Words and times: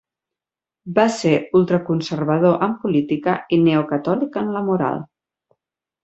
Va 0.95 1.03
ser 1.15 1.33
ultraconservador 1.59 2.65
en 2.69 2.73
política 2.85 3.35
i 3.57 3.63
neocatòlic 3.67 4.39
en 4.45 4.49
la 4.57 4.63
moral. 4.71 5.05